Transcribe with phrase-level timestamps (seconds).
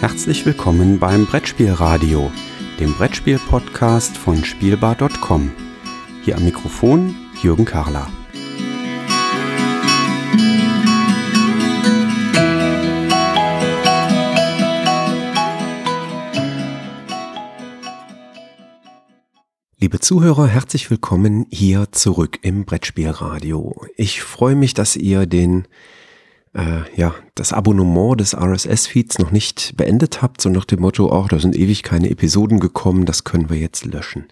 [0.00, 2.30] Herzlich willkommen beim Brettspielradio,
[2.78, 5.50] dem Brettspiel-Podcast von Spielbar.com.
[6.24, 8.06] Hier am Mikrofon Jürgen Karler.
[19.80, 23.84] Liebe Zuhörer, herzlich willkommen hier zurück im Brettspielradio.
[23.96, 25.66] Ich freue mich, dass ihr den
[26.54, 31.28] äh, ja, das Abonnement des RSS-Feeds noch nicht beendet habt, so nach dem Motto, ach,
[31.28, 34.26] da sind ewig keine Episoden gekommen, das können wir jetzt löschen.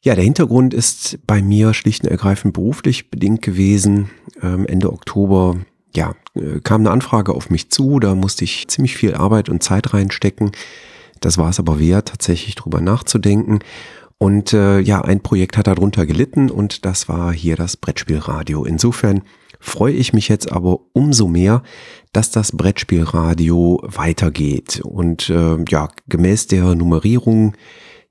[0.00, 4.10] Ja, der Hintergrund ist bei mir schlicht und ergreifend beruflich bedingt gewesen.
[4.40, 5.56] Ähm, Ende Oktober,
[5.94, 9.62] ja, äh, kam eine Anfrage auf mich zu, da musste ich ziemlich viel Arbeit und
[9.62, 10.52] Zeit reinstecken.
[11.20, 13.58] Das war es aber wert, tatsächlich drüber nachzudenken.
[14.18, 18.64] Und äh, ja, ein Projekt hat darunter gelitten und das war hier das Brettspielradio.
[18.64, 19.22] Insofern
[19.60, 21.62] freue ich mich jetzt aber umso mehr,
[22.12, 24.80] dass das Brettspielradio weitergeht.
[24.84, 27.56] Und äh, ja, gemäß der Nummerierung,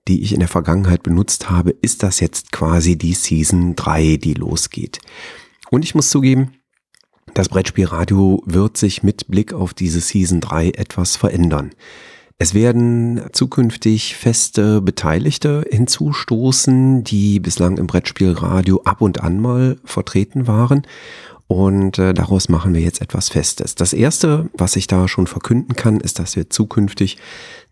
[0.08, 4.34] die ich in der Vergangenheit benutzt habe, ist das jetzt quasi die Season 3, die
[4.34, 5.00] losgeht.
[5.70, 6.54] Und ich muss zugeben,
[7.34, 11.72] das Brettspielradio wird sich mit Blick auf diese Season 3 etwas verändern.
[12.39, 20.45] Es werden zukünftig feste Beteiligte hinzustoßen, die bislang im Brettspielradio ab und an mal vertreten
[20.45, 20.86] waren.
[21.48, 23.76] Und äh, daraus machen wir jetzt etwas Festes.
[23.76, 27.17] Das erste, was ich da schon verkünden kann, ist, dass wir zukünftig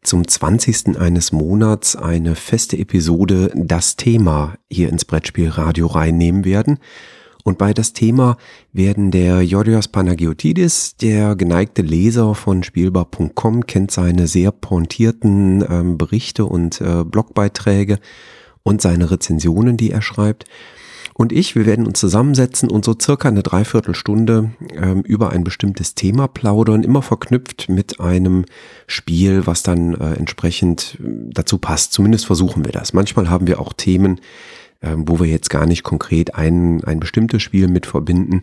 [0.02, 0.98] zum 20.
[0.98, 6.80] eines Monats eine feste Episode das Thema hier ins Brettspielradio reinnehmen werden.
[7.44, 8.38] Und bei das Thema
[8.74, 16.46] werden der Yorios Panagiotidis, der geneigte Leser von Spielbar.com, kennt seine sehr pointierten ähm, Berichte
[16.46, 18.00] und äh, Blogbeiträge
[18.64, 20.46] und seine Rezensionen, die er schreibt.
[21.18, 25.96] Und ich, wir werden uns zusammensetzen und so circa eine Dreiviertelstunde ähm, über ein bestimmtes
[25.96, 28.44] Thema plaudern, immer verknüpft mit einem
[28.86, 31.94] Spiel, was dann äh, entsprechend äh, dazu passt.
[31.94, 32.92] Zumindest versuchen wir das.
[32.92, 34.20] Manchmal haben wir auch Themen,
[34.82, 38.42] ähm, wo wir jetzt gar nicht konkret ein, ein bestimmtes Spiel mit verbinden.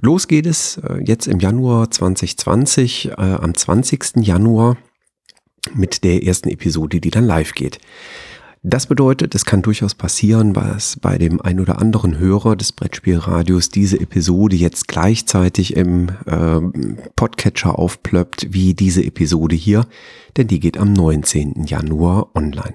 [0.00, 4.18] Los geht es äh, jetzt im Januar 2020, äh, am 20.
[4.18, 4.76] Januar
[5.74, 7.80] mit der ersten Episode, die dann live geht.
[8.62, 13.70] Das bedeutet, es kann durchaus passieren, was bei dem ein oder anderen Hörer des Brettspielradios
[13.70, 16.60] diese Episode jetzt gleichzeitig im äh,
[17.16, 19.86] Podcatcher aufplöppt wie diese Episode hier,
[20.36, 21.64] denn die geht am 19.
[21.64, 22.74] Januar online.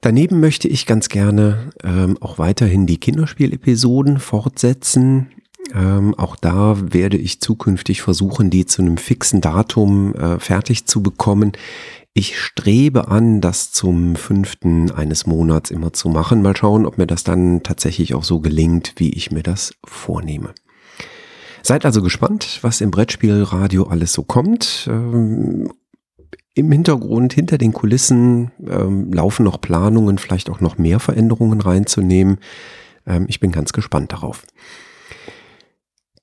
[0.00, 5.32] Daneben möchte ich ganz gerne ähm, auch weiterhin die Kinderspielepisoden fortsetzen.
[5.74, 11.02] Ähm, auch da werde ich zukünftig versuchen, die zu einem fixen Datum äh, fertig zu
[11.02, 11.52] bekommen.
[12.14, 16.42] Ich strebe an, das zum fünften eines Monats immer zu machen.
[16.42, 20.52] Mal schauen, ob mir das dann tatsächlich auch so gelingt, wie ich mir das vornehme.
[21.62, 24.88] Seid also gespannt, was im Brettspielradio alles so kommt.
[24.90, 25.70] Ähm,
[26.54, 32.38] im Hintergrund, hinter den Kulissen ähm, laufen noch Planungen, vielleicht auch noch mehr Veränderungen reinzunehmen.
[33.06, 34.44] Ähm, ich bin ganz gespannt darauf.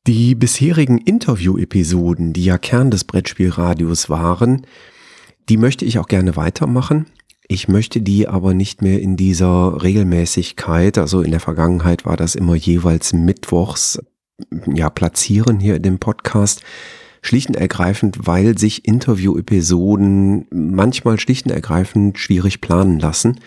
[0.08, 4.68] Die bisherigen Interview-Episoden, die ja Kern des Brettspielradios waren,
[5.50, 7.08] die möchte ich auch gerne weitermachen.
[7.48, 12.34] Ich möchte die aber nicht mehr in dieser Regelmäßigkeit, also in der Vergangenheit war das
[12.36, 14.00] immer jeweils mittwochs,
[14.74, 16.64] ja, platzieren hier in dem Podcast
[17.22, 23.40] schlicht und ergreifend, weil sich Interview-Episoden manchmal schlicht und ergreifend schwierig planen lassen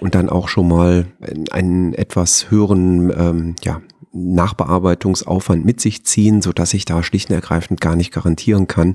[0.00, 1.06] und dann auch schon mal
[1.50, 3.80] einen etwas höheren ähm, ja,
[4.12, 8.94] Nachbearbeitungsaufwand mit sich ziehen, so dass ich da schlicht und ergreifend gar nicht garantieren kann,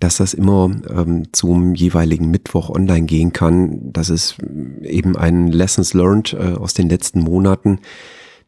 [0.00, 3.92] dass das immer ähm, zum jeweiligen Mittwoch online gehen kann.
[3.92, 4.36] Das ist
[4.82, 7.80] eben ein Lessons Learned äh, aus den letzten Monaten,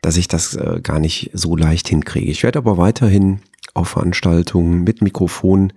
[0.01, 2.31] dass ich das äh, gar nicht so leicht hinkriege.
[2.31, 3.41] Ich werde aber weiterhin
[3.75, 5.73] auf Veranstaltungen mit Mikrofon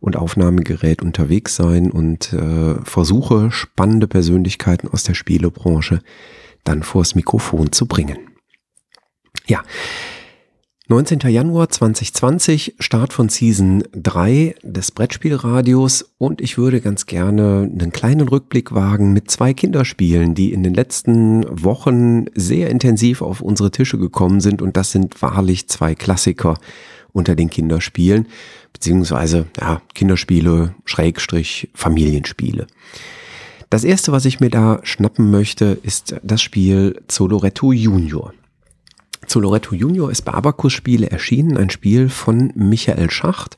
[0.00, 6.00] und Aufnahmegerät unterwegs sein und äh, versuche spannende Persönlichkeiten aus der Spielebranche
[6.64, 8.18] dann vors Mikrofon zu bringen.
[9.46, 9.62] Ja,
[10.90, 11.20] 19.
[11.20, 18.26] Januar 2020, Start von Season 3 des Brettspielradios und ich würde ganz gerne einen kleinen
[18.26, 23.98] Rückblick wagen mit zwei Kinderspielen, die in den letzten Wochen sehr intensiv auf unsere Tische
[23.98, 26.58] gekommen sind und das sind wahrlich zwei Klassiker
[27.12, 28.26] unter den Kinderspielen,
[28.72, 32.66] beziehungsweise ja, Kinderspiele, Schrägstrich, Familienspiele.
[33.68, 38.32] Das erste, was ich mir da schnappen möchte, ist das Spiel Zoloretto Junior.
[39.26, 43.56] Zoloretto Junior ist bei Abacus Spiele erschienen, ein Spiel von Michael Schacht.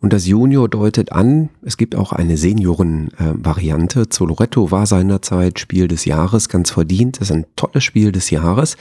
[0.00, 4.08] Und das Junior deutet an, es gibt auch eine Senioren-Variante.
[4.08, 7.18] Zoloretto war seinerzeit Spiel des Jahres, ganz verdient.
[7.18, 8.76] Ist ein tolles Spiel des Jahres.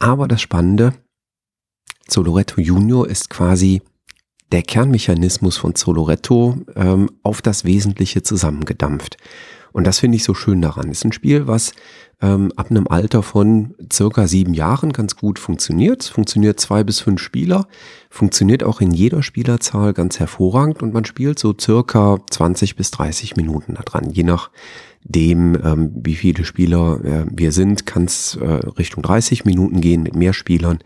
[0.00, 0.94] Aber das Spannende,
[2.08, 3.82] Zoloretto Junior ist quasi
[4.52, 9.16] der Kernmechanismus von Zoloretto ähm, auf das Wesentliche zusammengedampft.
[9.72, 10.90] Und das finde ich so schön daran.
[10.90, 11.72] Ist ein Spiel, was
[12.20, 16.04] ähm, ab einem Alter von circa sieben Jahren ganz gut funktioniert.
[16.04, 17.66] Funktioniert zwei bis fünf Spieler,
[18.10, 23.36] funktioniert auch in jeder Spielerzahl ganz hervorragend und man spielt so circa 20 bis 30
[23.36, 24.10] Minuten daran.
[24.10, 29.80] Je nachdem, ähm, wie viele Spieler äh, wir sind, kann es äh, Richtung 30 Minuten
[29.80, 30.80] gehen mit mehr Spielern.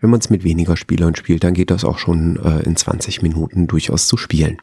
[0.00, 3.22] Wenn man es mit weniger Spielern spielt, dann geht das auch schon äh, in 20
[3.22, 4.58] Minuten durchaus zu spielen.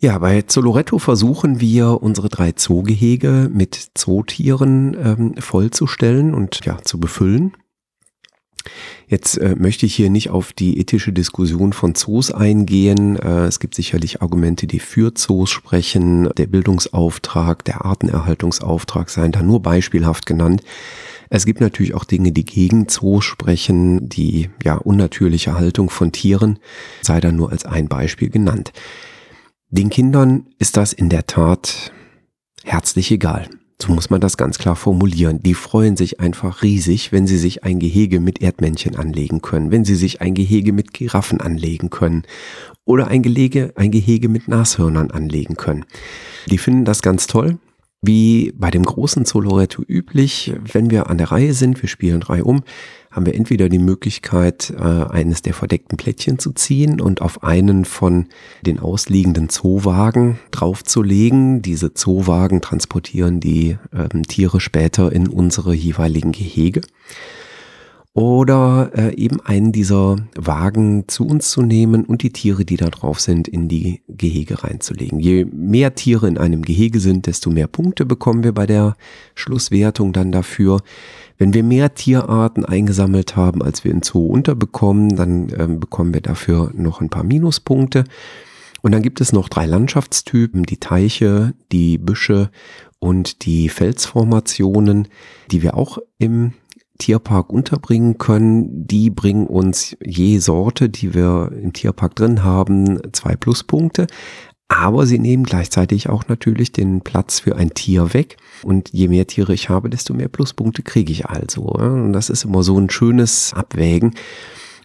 [0.00, 7.00] Ja, bei Zoloretto versuchen wir, unsere drei Zoogehege mit Zootieren ähm, vollzustellen und ja, zu
[7.00, 7.52] befüllen.
[9.08, 13.16] Jetzt äh, möchte ich hier nicht auf die ethische Diskussion von Zoos eingehen.
[13.16, 16.28] Äh, es gibt sicherlich Argumente, die für Zoos sprechen.
[16.36, 20.62] Der Bildungsauftrag, der Artenerhaltungsauftrag seien da nur beispielhaft genannt.
[21.30, 24.08] Es gibt natürlich auch Dinge, die gegen Zoos sprechen.
[24.08, 26.58] Die ja unnatürliche Haltung von Tieren
[27.02, 28.72] sei da nur als ein Beispiel genannt.
[29.70, 31.92] Den Kindern ist das in der Tat
[32.64, 33.48] herzlich egal.
[33.80, 35.40] So muss man das ganz klar formulieren.
[35.40, 39.84] Die freuen sich einfach riesig, wenn sie sich ein Gehege mit Erdmännchen anlegen können, wenn
[39.84, 42.24] sie sich ein Gehege mit Giraffen anlegen können
[42.84, 45.84] oder ein, Gelege, ein Gehege mit Nashörnern anlegen können.
[46.46, 47.58] Die finden das ganz toll.
[48.00, 52.44] Wie bei dem großen Zoloretto üblich, wenn wir an der Reihe sind, wir spielen drei
[52.44, 52.62] um,
[53.10, 57.84] haben wir entweder die Möglichkeit, äh, eines der verdeckten Plättchen zu ziehen und auf einen
[57.84, 58.26] von
[58.64, 61.60] den ausliegenden Zoowagen draufzulegen.
[61.60, 66.82] Diese Zoowagen transportieren die ähm, Tiere später in unsere jeweiligen Gehege
[68.18, 72.88] oder äh, eben einen dieser Wagen zu uns zu nehmen und die Tiere, die da
[72.90, 75.20] drauf sind, in die Gehege reinzulegen.
[75.20, 78.96] Je mehr Tiere in einem Gehege sind, desto mehr Punkte bekommen wir bei der
[79.36, 80.80] Schlusswertung dann dafür.
[81.36, 86.20] Wenn wir mehr Tierarten eingesammelt haben, als wir in Zoo unterbekommen, dann äh, bekommen wir
[86.20, 88.02] dafür noch ein paar Minuspunkte.
[88.82, 92.50] Und dann gibt es noch drei Landschaftstypen, die Teiche, die Büsche
[92.98, 95.06] und die Felsformationen,
[95.52, 96.54] die wir auch im
[96.98, 98.86] Tierpark unterbringen können.
[98.86, 104.06] Die bringen uns je Sorte, die wir im Tierpark drin haben, zwei Pluspunkte.
[104.68, 108.36] Aber sie nehmen gleichzeitig auch natürlich den Platz für ein Tier weg.
[108.62, 111.62] Und je mehr Tiere ich habe, desto mehr Pluspunkte kriege ich also.
[111.62, 114.14] Und das ist immer so ein schönes Abwägen.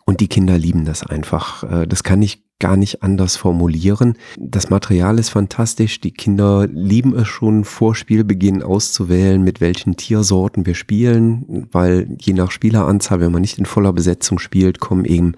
[0.06, 1.64] Und die Kinder lieben das einfach.
[1.64, 4.18] Äh, das kann ich gar nicht anders formulieren.
[4.38, 6.00] Das Material ist fantastisch.
[6.00, 12.34] Die Kinder lieben es schon vor Spielbeginn auszuwählen, mit welchen Tiersorten wir spielen, weil je
[12.34, 15.34] nach Spieleranzahl, wenn man nicht in voller Besetzung spielt, kommen eben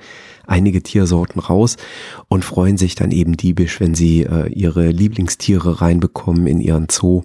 [0.46, 1.78] einige Tiersorten raus
[2.28, 7.24] und freuen sich dann eben diebisch, wenn sie äh, ihre Lieblingstiere reinbekommen in ihren Zoo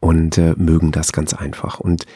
[0.00, 1.80] und äh, mögen das ganz einfach.
[1.80, 2.06] Und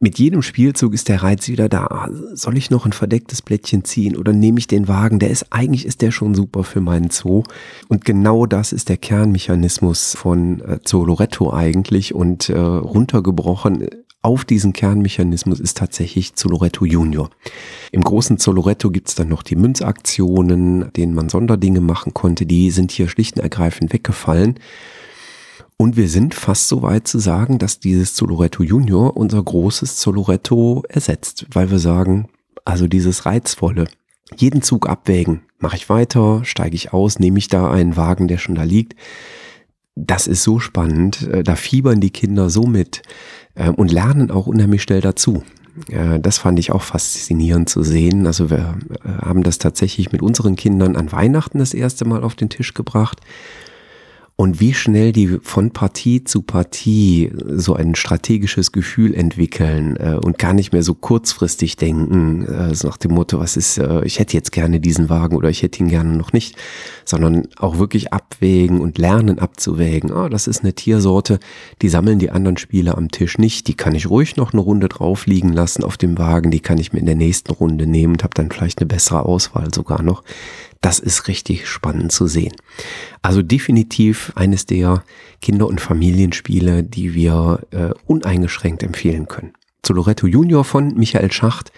[0.00, 2.08] mit jedem Spielzug ist der Reiz wieder da.
[2.32, 5.18] Soll ich noch ein verdecktes Blättchen ziehen oder nehme ich den Wagen?
[5.18, 7.44] Der ist eigentlich ist der schon super für meinen Zoo.
[7.88, 13.86] Und genau das ist der Kernmechanismus von äh, Zoo Loretto eigentlich und äh, runtergebrochen
[14.22, 17.30] auf diesen Kernmechanismus ist tatsächlich Zoloretto Junior.
[17.90, 22.44] Im großen Zoloretto gibt's dann noch die Münzaktionen, denen man Sonderdinge machen konnte.
[22.44, 24.56] Die sind hier schlicht und ergreifend weggefallen.
[25.80, 30.84] Und wir sind fast so weit zu sagen, dass dieses Zoloretto Junior unser großes Zoloretto
[30.90, 32.28] ersetzt, weil wir sagen,
[32.66, 33.86] also dieses Reizvolle,
[34.36, 38.36] jeden Zug abwägen, mache ich weiter, steige ich aus, nehme ich da einen Wagen, der
[38.36, 38.94] schon da liegt.
[39.94, 43.00] Das ist so spannend, äh, da fiebern die Kinder so mit
[43.56, 45.44] ähm, und lernen auch unheimlich schnell dazu.
[46.20, 48.26] Das fand ich auch faszinierend zu sehen.
[48.26, 52.34] Also wir äh, haben das tatsächlich mit unseren Kindern an Weihnachten das erste Mal auf
[52.34, 53.20] den Tisch gebracht
[54.40, 60.38] und wie schnell die von Partie zu Partie so ein strategisches Gefühl entwickeln äh, und
[60.38, 64.18] gar nicht mehr so kurzfristig denken, äh, so nach dem Motto, was ist, äh, ich
[64.18, 66.56] hätte jetzt gerne diesen Wagen oder ich hätte ihn gerne noch nicht,
[67.04, 70.10] sondern auch wirklich abwägen und lernen abzuwägen.
[70.10, 71.38] Ah, das ist eine Tiersorte,
[71.82, 74.88] die sammeln die anderen Spieler am Tisch nicht, die kann ich ruhig noch eine Runde
[74.88, 78.14] drauf liegen lassen auf dem Wagen, die kann ich mir in der nächsten Runde nehmen
[78.14, 80.22] und habe dann vielleicht eine bessere Auswahl sogar noch.
[80.80, 82.54] Das ist richtig spannend zu sehen.
[83.20, 85.04] Also definitiv eines der
[85.42, 89.52] Kinder- und Familienspiele, die wir äh, uneingeschränkt empfehlen können.
[89.82, 91.72] Zu Loretto Junior von Michael Schacht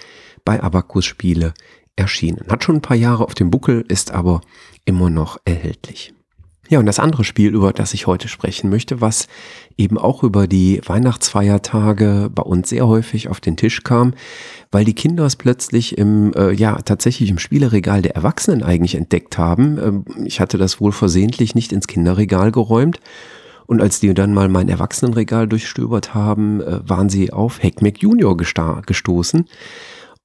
[0.45, 1.53] bei Abacus Spiele
[1.97, 2.47] erschienen.
[2.49, 4.41] Hat schon ein paar Jahre auf dem Buckel, ist aber
[4.85, 6.15] immer noch erhältlich.
[6.73, 9.29] Ja, und das andere Spiel, über das ich heute sprechen möchte, was
[9.77, 14.15] eben auch über die Weihnachtsfeiertage bei uns sehr häufig auf den Tisch kam,
[14.71, 19.37] weil die Kinder es plötzlich im, äh, ja, tatsächlich im Spieleregal der Erwachsenen eigentlich entdeckt
[19.37, 19.77] haben.
[19.77, 23.01] Ähm, ich hatte das wohl versehentlich nicht ins Kinderregal geräumt.
[23.67, 28.35] Und als die dann mal mein Erwachsenenregal durchstöbert haben, äh, waren sie auf Heckmeck Junior
[28.35, 29.45] gestoßen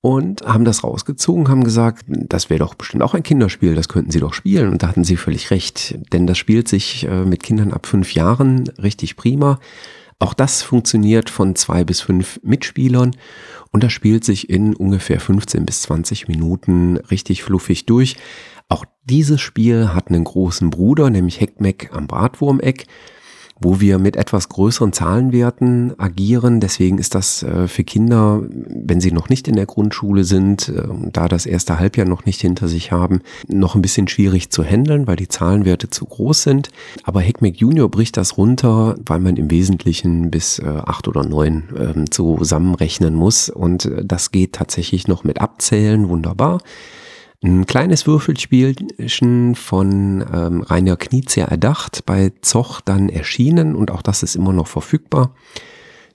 [0.07, 4.09] und haben das rausgezogen, haben gesagt, das wäre doch bestimmt auch ein Kinderspiel, das könnten
[4.09, 4.71] sie doch spielen.
[4.71, 8.13] Und da hatten sie völlig recht, denn das spielt sich äh, mit Kindern ab fünf
[8.13, 9.59] Jahren richtig prima.
[10.17, 13.17] Auch das funktioniert von zwei bis fünf Mitspielern
[13.71, 18.15] und das spielt sich in ungefähr 15 bis 20 Minuten richtig fluffig durch.
[18.69, 22.87] Auch dieses Spiel hat einen großen Bruder, nämlich Heckmeck am Bratwurmeck
[23.59, 26.59] wo wir mit etwas größeren Zahlenwerten agieren.
[26.59, 30.83] Deswegen ist das äh, für Kinder, wenn sie noch nicht in der Grundschule sind, äh,
[31.11, 35.07] da das erste Halbjahr noch nicht hinter sich haben, noch ein bisschen schwierig zu handeln,
[35.07, 36.69] weil die Zahlenwerte zu groß sind.
[37.03, 41.63] Aber Heckmeck Junior bricht das runter, weil man im Wesentlichen bis äh, acht oder neun
[41.77, 43.49] ähm, zusammenrechnen muss.
[43.49, 46.59] Und das geht tatsächlich noch mit Abzählen wunderbar.
[47.43, 54.23] Ein kleines Würfelspielchen von ähm, Rainer Knizia erdacht, bei Zoch dann erschienen und auch das
[54.23, 55.35] ist immer noch verfügbar.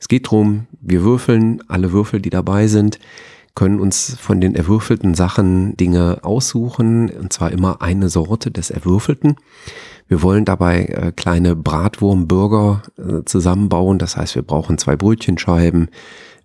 [0.00, 2.98] Es geht darum, wir würfeln, alle Würfel, die dabei sind,
[3.54, 9.36] können uns von den erwürfelten Sachen Dinge aussuchen, und zwar immer eine Sorte des Erwürfelten.
[10.08, 15.88] Wir wollen dabei äh, kleine Bratwurmburger äh, zusammenbauen, das heißt, wir brauchen zwei Brötchenscheiben,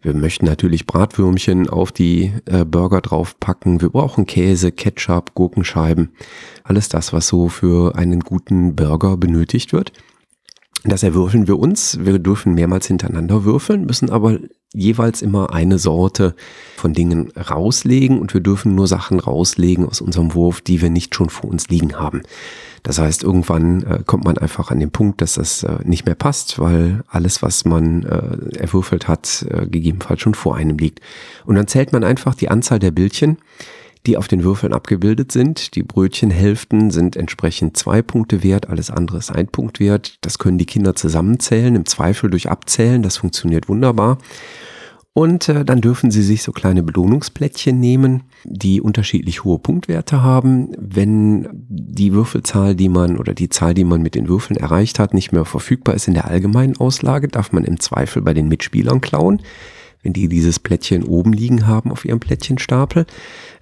[0.01, 3.81] wir möchten natürlich Bratwürmchen auf die äh, Burger draufpacken.
[3.81, 6.11] Wir brauchen Käse, Ketchup, Gurkenscheiben.
[6.63, 9.91] Alles das, was so für einen guten Burger benötigt wird.
[10.83, 11.99] Das erwürfeln wir uns.
[12.01, 14.39] Wir dürfen mehrmals hintereinander würfeln, müssen aber
[14.73, 16.35] jeweils immer eine Sorte
[16.75, 21.15] von Dingen rauslegen und wir dürfen nur Sachen rauslegen aus unserem Wurf, die wir nicht
[21.15, 22.21] schon vor uns liegen haben.
[22.83, 26.15] Das heißt, irgendwann äh, kommt man einfach an den Punkt, dass das äh, nicht mehr
[26.15, 31.01] passt, weil alles, was man äh, erwürfelt hat, äh, gegebenenfalls schon vor einem liegt.
[31.45, 33.37] Und dann zählt man einfach die Anzahl der Bildchen,
[34.05, 35.75] die auf den Würfeln abgebildet sind.
[35.75, 40.17] Die Brötchenhälften sind entsprechend zwei Punkte wert, alles andere ist ein Punkt wert.
[40.21, 44.17] Das können die Kinder zusammenzählen, im Zweifel durch Abzählen, das funktioniert wunderbar.
[45.17, 50.69] Und äh, dann dürfen Sie sich so kleine Belohnungsplättchen nehmen, die unterschiedlich hohe Punktwerte haben.
[50.77, 55.15] Wenn die Würfelzahl, die man oder die Zahl, die man mit den Würfeln erreicht hat,
[55.15, 59.01] nicht mehr verfügbar ist in der allgemeinen Auslage, darf man im Zweifel bei den Mitspielern
[59.01, 59.41] klauen
[60.03, 63.07] wenn die dieses Plättchen oben liegen haben auf ihrem Plättchenstapel.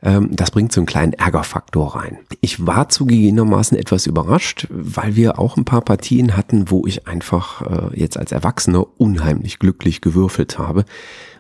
[0.04, 2.20] Ähm, das bringt so einen kleinen Ärgerfaktor rein.
[2.42, 7.62] Ich war zugegebenermaßen etwas überrascht, weil wir auch ein paar Partien hatten, wo ich einfach
[7.94, 10.84] äh, jetzt als Erwachsener unheimlich glücklich gewürfelt habe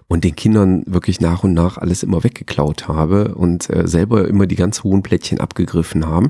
[0.07, 4.45] und den Kindern wirklich nach und nach alles immer weggeklaut habe und äh, selber immer
[4.45, 6.29] die ganz hohen Plättchen abgegriffen haben.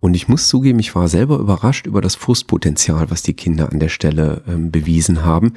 [0.00, 3.78] Und ich muss zugeben, ich war selber überrascht über das Frustpotenzial, was die Kinder an
[3.78, 5.52] der Stelle ähm, bewiesen haben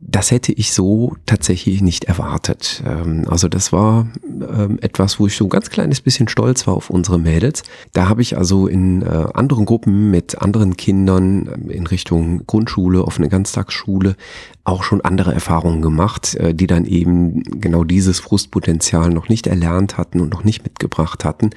[0.00, 2.82] das hätte ich so tatsächlich nicht erwartet.
[2.86, 6.74] Ähm, also das war ähm, etwas, wo ich so ein ganz kleines bisschen stolz war
[6.74, 7.62] auf unsere Mädels.
[7.92, 13.04] Da habe ich also in äh, anderen Gruppen mit anderen Kindern ähm, in Richtung Grundschule,
[13.04, 14.16] offene Ganztagsschule
[14.64, 19.96] auch schon andere Erfahrungen gemacht, äh, die dann eben genau dieses Frustpotenzial noch nicht erlernt
[19.96, 21.50] hatten und noch nicht mitgebracht hatten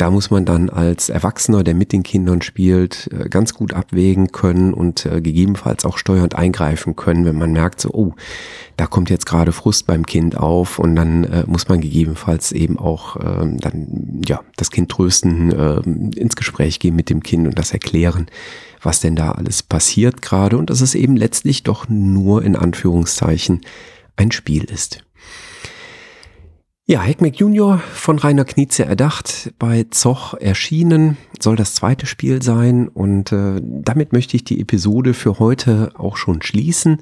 [0.00, 4.32] da muss man dann als Erwachsener, der mit den Kindern spielt, äh, ganz gut abwägen
[4.32, 8.14] können und äh, gegebenenfalls auch steuernd eingreifen können, wenn man merkt, so, oh,
[8.78, 12.78] da kommt jetzt gerade Frust beim Kind auf und dann äh, muss man gegebenenfalls eben
[12.78, 15.80] auch ähm, dann, ja, das Kind trösten, äh,
[16.18, 18.26] ins Gespräch gehen mit dem Kind und das erklären,
[18.80, 23.60] was denn da alles passiert gerade und dass es eben letztlich doch nur in Anführungszeichen
[24.16, 25.02] ein Spiel ist.
[26.90, 32.88] Ja, Heckmeck Junior von Rainer Knizia erdacht, bei Zoch erschienen, soll das zweite Spiel sein
[32.88, 37.00] und äh, damit möchte ich die Episode für heute auch schon schließen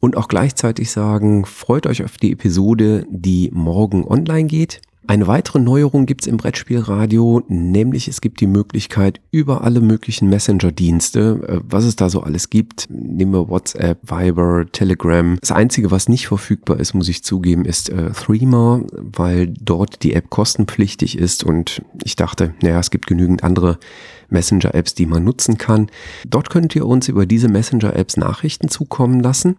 [0.00, 4.80] und auch gleichzeitig sagen, freut euch auf die Episode, die morgen online geht.
[5.10, 10.28] Eine weitere Neuerung gibt es im Brettspielradio, nämlich es gibt die Möglichkeit, über alle möglichen
[10.28, 15.36] Messenger-Dienste, äh, was es da so alles gibt, nehmen wir WhatsApp, Viber, Telegram.
[15.40, 20.14] Das Einzige, was nicht verfügbar ist, muss ich zugeben, ist äh, Threema, weil dort die
[20.14, 23.80] App kostenpflichtig ist und ich dachte, naja, es gibt genügend andere
[24.28, 25.90] Messenger-Apps, die man nutzen kann.
[26.24, 29.56] Dort könnt ihr uns über diese Messenger-Apps Nachrichten zukommen lassen.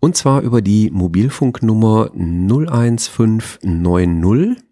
[0.00, 4.69] Und zwar über die Mobilfunknummer 01590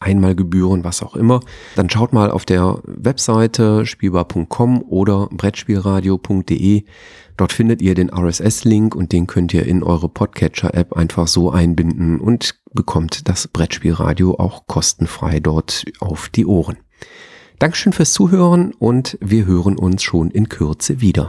[0.00, 1.40] Einmalgebühren, was auch immer,
[1.76, 6.84] dann schaut mal auf der Webseite spielbar.com oder brettspielradio.de.
[7.36, 12.20] Dort findet ihr den RSS-Link und den könnt ihr in eure Podcatcher-App einfach so einbinden
[12.20, 16.78] und bekommt das Brettspielradio auch kostenfrei dort auf die Ohren.
[17.58, 21.28] Dankeschön fürs Zuhören und wir hören uns schon in Kürze wieder.